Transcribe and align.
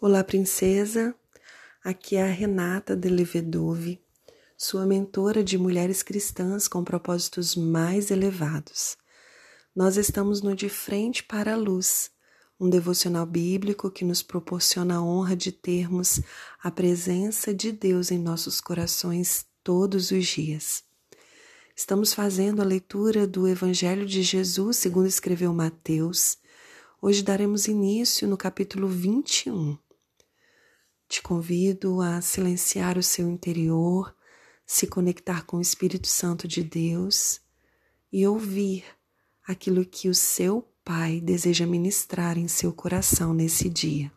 Olá, 0.00 0.22
princesa. 0.22 1.12
Aqui 1.82 2.14
é 2.14 2.22
a 2.22 2.30
Renata 2.30 2.94
de 2.94 3.08
Levedove, 3.08 4.00
sua 4.56 4.86
mentora 4.86 5.42
de 5.42 5.58
mulheres 5.58 6.04
cristãs 6.04 6.68
com 6.68 6.84
propósitos 6.84 7.56
mais 7.56 8.12
elevados. 8.12 8.96
Nós 9.74 9.96
estamos 9.96 10.40
no 10.40 10.54
De 10.54 10.68
Frente 10.68 11.24
para 11.24 11.54
a 11.54 11.56
Luz, 11.56 12.12
um 12.60 12.70
devocional 12.70 13.26
bíblico 13.26 13.90
que 13.90 14.04
nos 14.04 14.22
proporciona 14.22 14.98
a 14.98 15.02
honra 15.02 15.34
de 15.34 15.50
termos 15.50 16.20
a 16.62 16.70
presença 16.70 17.52
de 17.52 17.72
Deus 17.72 18.12
em 18.12 18.20
nossos 18.20 18.60
corações 18.60 19.46
todos 19.64 20.12
os 20.12 20.24
dias. 20.28 20.84
Estamos 21.74 22.14
fazendo 22.14 22.62
a 22.62 22.64
leitura 22.64 23.26
do 23.26 23.48
Evangelho 23.48 24.06
de 24.06 24.22
Jesus, 24.22 24.76
segundo 24.76 25.08
escreveu 25.08 25.52
Mateus. 25.52 26.38
Hoje 27.02 27.20
daremos 27.20 27.66
início 27.66 28.28
no 28.28 28.36
capítulo 28.36 28.86
21. 28.86 29.76
Te 31.08 31.22
convido 31.22 32.02
a 32.02 32.20
silenciar 32.20 32.98
o 32.98 33.02
seu 33.02 33.28
interior, 33.28 34.14
se 34.66 34.86
conectar 34.86 35.46
com 35.46 35.56
o 35.56 35.62
Espírito 35.62 36.06
Santo 36.06 36.46
de 36.46 36.62
Deus 36.62 37.40
e 38.12 38.26
ouvir 38.26 38.84
aquilo 39.46 39.84
que 39.84 40.08
o 40.08 40.14
seu 40.14 40.68
Pai 40.84 41.20
deseja 41.20 41.66
ministrar 41.66 42.38
em 42.38 42.48
seu 42.48 42.72
coração 42.72 43.34
nesse 43.34 43.68
dia. 43.68 44.10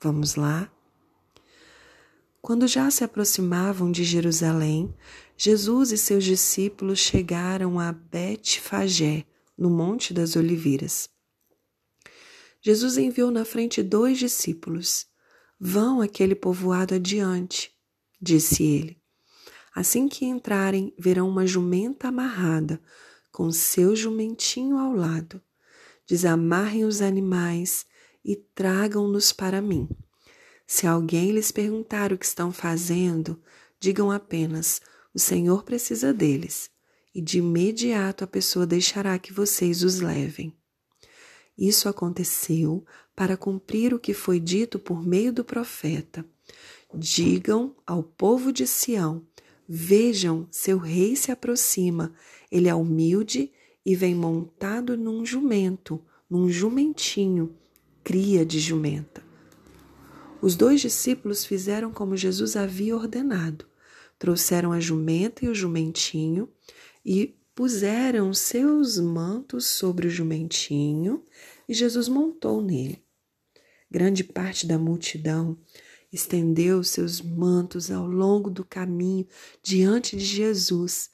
Vamos 0.00 0.34
lá? 0.36 0.70
Quando 2.40 2.68
já 2.68 2.90
se 2.90 3.02
aproximavam 3.02 3.90
de 3.90 4.04
Jerusalém, 4.04 4.94
Jesus 5.36 5.90
e 5.90 5.98
seus 5.98 6.22
discípulos 6.22 6.98
chegaram 6.98 7.80
a 7.80 7.90
Betfagé, 7.90 9.24
no 9.56 9.70
Monte 9.70 10.12
das 10.12 10.36
Oliveiras. 10.36 11.08
Jesus 12.60 12.98
enviou 12.98 13.30
na 13.30 13.44
frente 13.44 13.82
dois 13.82 14.18
discípulos 14.18 15.06
Vão 15.58 16.00
aquele 16.00 16.34
povoado 16.34 16.94
adiante, 16.94 17.72
disse 18.20 18.62
ele. 18.62 19.00
Assim 19.74 20.08
que 20.08 20.24
entrarem, 20.24 20.94
verão 20.98 21.28
uma 21.28 21.46
jumenta 21.46 22.08
amarrada, 22.08 22.80
com 23.32 23.50
seu 23.50 23.96
jumentinho 23.96 24.78
ao 24.78 24.92
lado. 24.92 25.42
Desamarrem 26.06 26.84
os 26.84 27.00
animais 27.00 27.86
e 28.24 28.36
tragam-nos 28.36 29.32
para 29.32 29.60
mim. 29.60 29.88
Se 30.66 30.86
alguém 30.86 31.32
lhes 31.32 31.50
perguntar 31.50 32.12
o 32.12 32.18
que 32.18 32.24
estão 32.24 32.52
fazendo, 32.52 33.40
digam 33.80 34.10
apenas: 34.10 34.80
O 35.12 35.18
Senhor 35.18 35.64
precisa 35.64 36.12
deles, 36.12 36.70
e 37.14 37.20
de 37.20 37.38
imediato 37.38 38.24
a 38.24 38.26
pessoa 38.26 38.66
deixará 38.66 39.18
que 39.18 39.32
vocês 39.32 39.82
os 39.82 40.00
levem. 40.00 40.56
Isso 41.56 41.88
aconteceu 41.88 42.84
para 43.14 43.36
cumprir 43.36 43.94
o 43.94 43.98
que 43.98 44.12
foi 44.12 44.40
dito 44.40 44.78
por 44.78 45.04
meio 45.06 45.32
do 45.32 45.44
profeta. 45.44 46.24
Digam 46.92 47.74
ao 47.86 48.02
povo 48.02 48.52
de 48.52 48.66
Sião: 48.66 49.22
Vejam, 49.68 50.46
seu 50.50 50.78
rei 50.78 51.16
se 51.16 51.30
aproxima. 51.30 52.12
Ele 52.50 52.68
é 52.68 52.74
humilde 52.74 53.52
e 53.84 53.94
vem 53.94 54.14
montado 54.14 54.96
num 54.96 55.24
jumento, 55.24 56.00
num 56.28 56.48
jumentinho, 56.48 57.54
cria 58.02 58.44
de 58.44 58.58
jumenta. 58.58 59.22
Os 60.40 60.56
dois 60.56 60.80
discípulos 60.80 61.44
fizeram 61.44 61.90
como 61.90 62.16
Jesus 62.16 62.56
havia 62.56 62.94
ordenado. 62.94 63.64
Trouxeram 64.18 64.72
a 64.72 64.80
jumenta 64.80 65.44
e 65.44 65.48
o 65.48 65.54
jumentinho 65.54 66.48
e 67.04 67.34
puseram 67.54 68.34
seus 68.34 68.98
mantos 68.98 69.66
sobre 69.66 70.08
o 70.08 70.10
jumentinho 70.10 71.24
e 71.68 71.74
Jesus 71.74 72.08
montou 72.08 72.60
nele. 72.60 73.04
Grande 73.90 74.24
parte 74.24 74.66
da 74.66 74.78
multidão 74.78 75.56
estendeu 76.12 76.82
seus 76.82 77.20
mantos 77.20 77.90
ao 77.90 78.06
longo 78.06 78.50
do 78.50 78.64
caminho 78.64 79.26
diante 79.62 80.16
de 80.16 80.24
Jesus, 80.24 81.10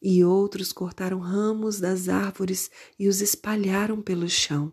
e 0.00 0.22
outros 0.22 0.72
cortaram 0.72 1.18
ramos 1.18 1.80
das 1.80 2.08
árvores 2.08 2.70
e 2.98 3.08
os 3.08 3.22
espalharam 3.22 4.02
pelo 4.02 4.28
chão. 4.28 4.70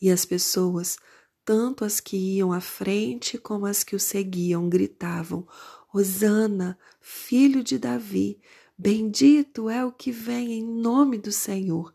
E 0.00 0.10
as 0.10 0.24
pessoas, 0.24 0.98
tanto 1.44 1.84
as 1.84 2.00
que 2.00 2.16
iam 2.16 2.52
à 2.52 2.60
frente 2.60 3.38
como 3.38 3.64
as 3.64 3.84
que 3.84 3.94
o 3.94 4.00
seguiam, 4.00 4.68
gritavam: 4.68 5.46
Hosana, 5.94 6.76
filho 7.00 7.62
de 7.62 7.78
Davi, 7.78 8.40
bendito 8.82 9.70
é 9.70 9.84
o 9.84 9.92
que 9.92 10.10
vem 10.10 10.54
em 10.54 10.64
nome 10.64 11.16
do 11.16 11.30
Senhor. 11.30 11.94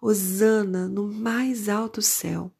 Hosana 0.00 0.86
no 0.86 1.08
mais 1.08 1.68
alto 1.68 2.00
céu. 2.00 2.52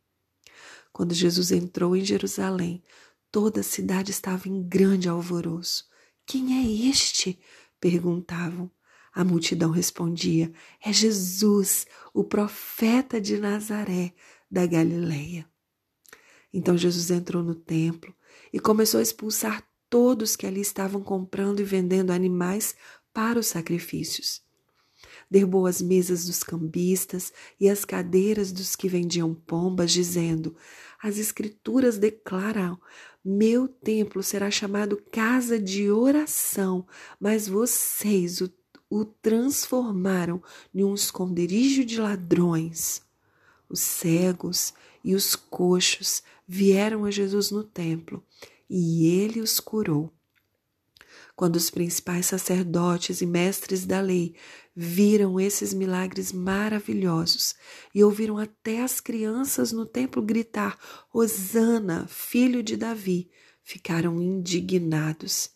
Quando 0.92 1.14
Jesus 1.14 1.52
entrou 1.52 1.94
em 1.94 2.04
Jerusalém, 2.04 2.82
toda 3.30 3.60
a 3.60 3.62
cidade 3.62 4.10
estava 4.10 4.48
em 4.48 4.60
grande 4.68 5.08
alvoroço. 5.08 5.86
Quem 6.26 6.58
é 6.58 6.90
este? 6.90 7.38
perguntavam. 7.80 8.68
A 9.14 9.22
multidão 9.22 9.70
respondia: 9.70 10.52
É 10.84 10.92
Jesus, 10.92 11.86
o 12.12 12.24
profeta 12.24 13.20
de 13.20 13.38
Nazaré, 13.38 14.12
da 14.50 14.66
Galileia. 14.66 15.48
Então 16.52 16.76
Jesus 16.76 17.12
entrou 17.12 17.44
no 17.44 17.54
templo 17.54 18.12
e 18.52 18.58
começou 18.58 18.98
a 18.98 19.02
expulsar 19.02 19.62
todos 19.88 20.36
que 20.36 20.46
ali 20.46 20.60
estavam 20.60 21.02
comprando 21.02 21.60
e 21.60 21.64
vendendo 21.64 22.10
animais 22.10 22.74
para 23.12 23.38
os 23.38 23.46
sacrifícios 23.46 24.42
derrubou 25.30 25.66
as 25.66 25.80
mesas 25.80 26.24
dos 26.24 26.42
cambistas 26.42 27.32
e 27.60 27.68
as 27.68 27.84
cadeiras 27.84 28.52
dos 28.52 28.74
que 28.74 28.88
vendiam 28.88 29.34
pombas, 29.34 29.92
dizendo: 29.92 30.56
As 31.02 31.18
Escrituras 31.18 31.98
declaram: 31.98 32.80
Meu 33.24 33.68
templo 33.68 34.22
será 34.22 34.50
chamado 34.50 35.02
casa 35.12 35.58
de 35.58 35.90
oração, 35.90 36.86
mas 37.20 37.48
vocês 37.48 38.40
o, 38.40 38.50
o 38.88 39.04
transformaram 39.04 40.42
em 40.74 40.84
um 40.84 40.94
esconderijo 40.94 41.84
de 41.84 42.00
ladrões. 42.00 43.02
Os 43.68 43.80
cegos 43.80 44.72
e 45.04 45.14
os 45.14 45.36
coxos 45.36 46.22
vieram 46.46 47.04
a 47.04 47.10
Jesus 47.10 47.50
no 47.50 47.62
templo 47.62 48.24
e 48.68 49.06
ele 49.06 49.40
os 49.40 49.60
curou. 49.60 50.10
Quando 51.38 51.54
os 51.54 51.70
principais 51.70 52.26
sacerdotes 52.26 53.20
e 53.20 53.26
mestres 53.26 53.86
da 53.86 54.00
lei 54.00 54.34
viram 54.74 55.38
esses 55.38 55.72
milagres 55.72 56.32
maravilhosos 56.32 57.54
e 57.94 58.02
ouviram 58.02 58.38
até 58.38 58.82
as 58.82 58.98
crianças 58.98 59.70
no 59.70 59.86
templo 59.86 60.20
gritar: 60.20 60.76
Hosana, 61.14 62.08
filho 62.08 62.60
de 62.60 62.76
Davi, 62.76 63.30
ficaram 63.62 64.20
indignados. 64.20 65.50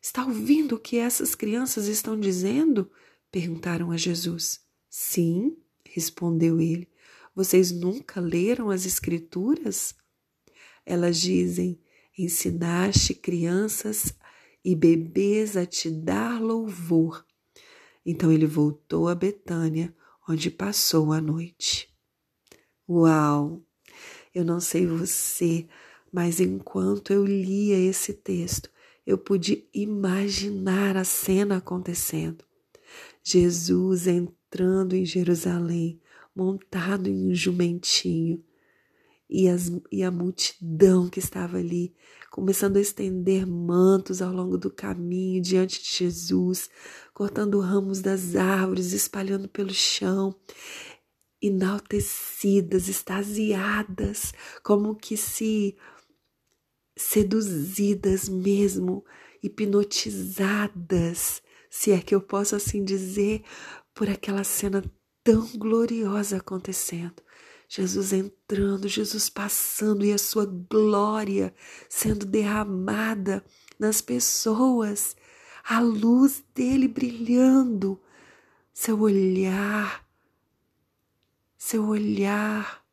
Está 0.00 0.24
ouvindo 0.24 0.76
o 0.76 0.78
que 0.78 0.96
essas 0.96 1.34
crianças 1.34 1.88
estão 1.88 2.16
dizendo? 2.16 2.88
perguntaram 3.28 3.90
a 3.90 3.96
Jesus. 3.96 4.60
Sim, 4.88 5.56
respondeu 5.84 6.60
ele. 6.60 6.88
Vocês 7.34 7.72
nunca 7.72 8.20
leram 8.20 8.70
as 8.70 8.86
Escrituras? 8.86 9.92
Elas 10.86 11.20
dizem: 11.20 11.80
Ensinaste 12.16 13.12
crianças 13.12 14.14
e 14.66 14.74
bebês 14.74 15.56
a 15.56 15.64
te 15.64 15.88
dar 15.88 16.42
louvor. 16.42 17.24
Então 18.04 18.32
ele 18.32 18.46
voltou 18.46 19.06
a 19.06 19.14
Betânia, 19.14 19.94
onde 20.28 20.50
passou 20.50 21.12
a 21.12 21.20
noite. 21.20 21.88
Uau! 22.88 23.62
Eu 24.34 24.44
não 24.44 24.58
sei 24.58 24.84
você, 24.84 25.68
mas 26.12 26.40
enquanto 26.40 27.12
eu 27.12 27.24
lia 27.24 27.78
esse 27.78 28.12
texto, 28.12 28.68
eu 29.06 29.16
pude 29.16 29.68
imaginar 29.72 30.96
a 30.96 31.04
cena 31.04 31.58
acontecendo. 31.58 32.44
Jesus 33.22 34.08
entrando 34.08 34.96
em 34.96 35.04
Jerusalém, 35.04 36.00
montado 36.34 37.08
em 37.08 37.30
um 37.30 37.34
jumentinho, 37.34 38.42
e, 39.28 39.48
as, 39.48 39.70
e 39.90 40.02
a 40.02 40.10
multidão 40.10 41.08
que 41.08 41.18
estava 41.18 41.58
ali, 41.58 41.94
começando 42.30 42.76
a 42.76 42.80
estender 42.80 43.46
mantos 43.46 44.22
ao 44.22 44.32
longo 44.32 44.56
do 44.56 44.70
caminho 44.70 45.42
diante 45.42 45.82
de 45.82 45.90
Jesus, 45.90 46.70
cortando 47.12 47.60
ramos 47.60 48.00
das 48.00 48.36
árvores, 48.36 48.92
espalhando 48.92 49.48
pelo 49.48 49.72
chão, 49.72 50.34
enaltecidas, 51.42 52.88
extasiadas, 52.88 54.32
como 54.62 54.94
que 54.94 55.16
se 55.16 55.76
seduzidas 56.96 58.28
mesmo, 58.28 59.04
hipnotizadas, 59.42 61.42
se 61.68 61.92
é 61.92 62.00
que 62.00 62.14
eu 62.14 62.22
posso 62.22 62.56
assim 62.56 62.82
dizer, 62.82 63.42
por 63.94 64.08
aquela 64.08 64.44
cena 64.44 64.82
tão 65.22 65.46
gloriosa 65.56 66.38
acontecendo. 66.38 67.22
Jesus 67.68 68.12
entrando, 68.12 68.88
Jesus 68.88 69.28
passando 69.28 70.04
e 70.04 70.12
a 70.12 70.18
sua 70.18 70.46
glória 70.46 71.54
sendo 71.88 72.24
derramada 72.24 73.44
nas 73.78 74.00
pessoas, 74.00 75.16
a 75.64 75.80
luz 75.80 76.44
dele 76.54 76.86
brilhando, 76.86 78.00
seu 78.72 79.00
olhar, 79.00 80.06
seu 81.56 81.86
olhar 81.86 82.84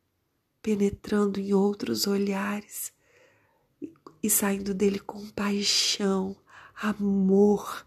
penetrando 0.62 1.40
em 1.40 1.54
outros 1.54 2.08
olhares, 2.08 2.92
e 4.24 4.30
saindo 4.30 4.74
dele 4.74 4.98
compaixão, 5.00 6.36
amor, 6.74 7.86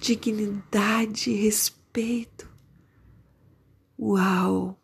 dignidade, 0.00 1.32
respeito. 1.32 2.53
Uau! 3.98 4.80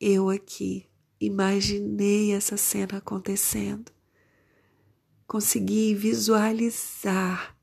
Eu 0.00 0.28
aqui 0.28 0.90
imaginei 1.20 2.32
essa 2.32 2.56
cena 2.56 2.98
acontecendo. 2.98 3.92
Consegui 5.28 5.94
visualizar 5.94 7.56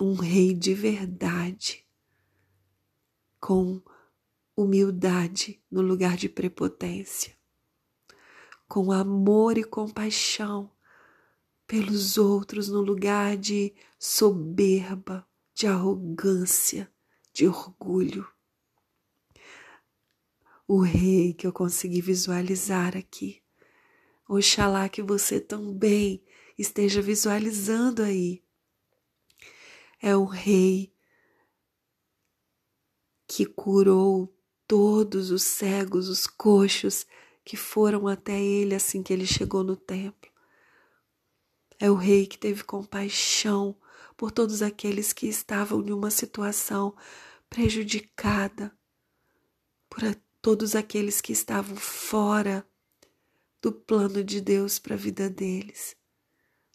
um 0.00 0.14
rei 0.14 0.54
de 0.54 0.74
verdade, 0.74 1.84
com 3.40 3.82
humildade 4.56 5.60
no 5.68 5.82
lugar 5.82 6.16
de 6.16 6.28
prepotência, 6.28 7.36
com 8.68 8.92
amor 8.92 9.58
e 9.58 9.64
compaixão 9.64 10.70
pelos 11.66 12.16
outros 12.16 12.68
no 12.68 12.80
lugar 12.80 13.36
de 13.36 13.74
soberba, 13.98 15.26
de 15.52 15.66
arrogância, 15.66 16.88
de 17.32 17.48
orgulho. 17.48 18.33
O 20.66 20.80
rei 20.80 21.34
que 21.34 21.46
eu 21.46 21.52
consegui 21.52 22.00
visualizar 22.00 22.96
aqui. 22.96 23.42
Oxalá 24.26 24.88
que 24.88 25.02
você 25.02 25.38
também 25.38 26.24
esteja 26.58 27.02
visualizando 27.02 28.02
aí. 28.02 28.42
É 30.00 30.16
o 30.16 30.24
rei 30.24 30.90
que 33.26 33.44
curou 33.44 34.34
todos 34.66 35.30
os 35.30 35.42
cegos, 35.42 36.08
os 36.08 36.26
coxos 36.26 37.06
que 37.44 37.56
foram 37.56 38.08
até 38.08 38.40
ele 38.40 38.74
assim 38.74 39.02
que 39.02 39.12
ele 39.12 39.26
chegou 39.26 39.62
no 39.62 39.76
templo. 39.76 40.30
É 41.78 41.90
o 41.90 41.94
rei 41.94 42.26
que 42.26 42.38
teve 42.38 42.64
compaixão 42.64 43.76
por 44.16 44.30
todos 44.30 44.62
aqueles 44.62 45.12
que 45.12 45.26
estavam 45.26 45.82
em 45.82 45.92
uma 45.92 46.10
situação 46.10 46.96
prejudicada, 47.50 48.74
por 49.90 50.02
todos 50.44 50.74
aqueles 50.76 51.22
que 51.22 51.32
estavam 51.32 51.74
fora 51.74 52.68
do 53.62 53.72
plano 53.72 54.22
de 54.22 54.42
Deus 54.42 54.78
para 54.78 54.92
a 54.92 54.98
vida 54.98 55.30
deles, 55.30 55.96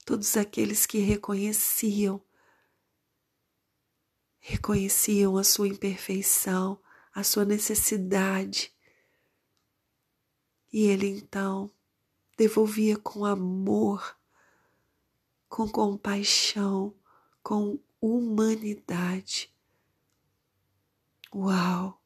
todos 0.04 0.36
aqueles 0.36 0.88
que 0.88 0.98
reconheciam 0.98 2.20
reconheciam 4.40 5.38
a 5.38 5.44
sua 5.44 5.68
imperfeição, 5.68 6.82
a 7.14 7.24
sua 7.24 7.46
necessidade. 7.46 8.76
E 10.74 10.88
ele 10.88 11.06
então 11.08 11.70
devolvia 12.36 12.98
com 12.98 13.24
amor, 13.24 14.18
com 15.48 15.70
compaixão, 15.70 16.96
com 17.44 17.80
humanidade. 18.02 19.54
Uau! 21.32 21.99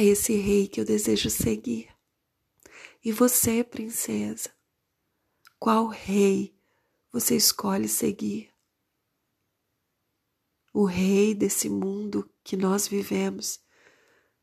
É 0.00 0.02
esse 0.02 0.34
rei 0.34 0.66
que 0.66 0.80
eu 0.80 0.84
desejo 0.86 1.28
seguir. 1.28 1.94
E 3.04 3.12
você, 3.12 3.62
princesa, 3.62 4.50
qual 5.58 5.88
rei 5.88 6.58
você 7.12 7.36
escolhe 7.36 7.86
seguir? 7.86 8.50
O 10.72 10.86
rei 10.86 11.34
desse 11.34 11.68
mundo 11.68 12.32
que 12.42 12.56
nós 12.56 12.88
vivemos 12.88 13.60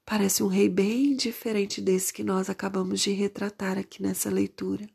parece 0.05 0.43
um 0.43 0.47
rei 0.47 0.69
bem 0.69 1.15
diferente 1.15 1.81
desse 1.81 2.13
que 2.13 2.23
nós 2.23 2.51
acabamos 2.51 3.01
de 3.01 3.09
retratar 3.09 3.79
aqui 3.79 3.99
nessa 3.99 4.29
leitura. 4.29 4.87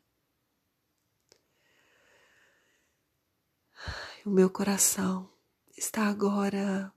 O 4.25 4.29
meu 4.29 4.49
coração 4.49 5.29
está 5.75 6.07
agora 6.07 6.89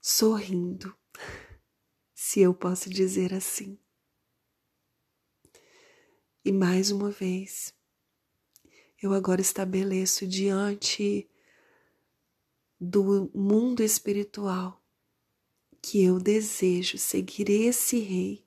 sorrindo, 0.00 0.96
se 2.34 2.40
eu 2.40 2.52
posso 2.52 2.90
dizer 2.90 3.32
assim. 3.32 3.78
E 6.44 6.50
mais 6.50 6.90
uma 6.90 7.08
vez, 7.08 7.72
eu 9.00 9.12
agora 9.12 9.40
estabeleço 9.40 10.26
diante 10.26 11.30
do 12.80 13.30
mundo 13.32 13.84
espiritual 13.84 14.82
que 15.80 16.02
eu 16.02 16.18
desejo 16.18 16.98
seguir 16.98 17.48
esse 17.48 18.00
rei 18.00 18.44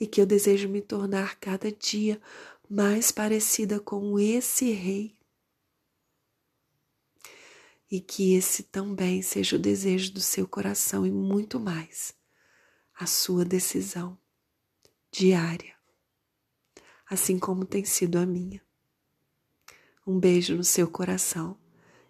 e 0.00 0.08
que 0.08 0.20
eu 0.20 0.26
desejo 0.26 0.68
me 0.68 0.82
tornar 0.82 1.38
cada 1.38 1.70
dia 1.70 2.20
mais 2.68 3.12
parecida 3.12 3.78
com 3.78 4.18
esse 4.18 4.72
rei. 4.72 5.16
E 7.88 8.00
que 8.00 8.34
esse 8.34 8.64
também 8.64 9.22
seja 9.22 9.54
o 9.54 9.60
desejo 9.60 10.12
do 10.12 10.20
seu 10.20 10.48
coração 10.48 11.06
e 11.06 11.12
muito 11.12 11.60
mais 11.60 12.12
a 12.94 13.06
sua 13.06 13.44
decisão 13.44 14.16
diária, 15.10 15.74
assim 17.08 17.38
como 17.38 17.64
tem 17.64 17.84
sido 17.84 18.18
a 18.18 18.26
minha. 18.26 18.62
Um 20.06 20.18
beijo 20.18 20.56
no 20.56 20.64
seu 20.64 20.88
coração 20.88 21.58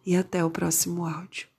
e 0.05 0.17
até 0.17 0.45
o 0.45 0.51
próximo 0.51 1.07
áudio. 1.07 1.54